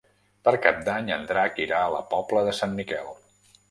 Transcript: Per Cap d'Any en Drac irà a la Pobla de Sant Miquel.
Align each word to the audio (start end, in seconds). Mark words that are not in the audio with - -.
Per 0.47 0.53
Cap 0.63 0.79
d'Any 0.87 1.13
en 1.19 1.29
Drac 1.33 1.63
irà 1.69 1.85
a 1.85 1.95
la 1.99 2.03
Pobla 2.17 2.47
de 2.51 2.61
Sant 2.65 2.79
Miquel. 2.83 3.19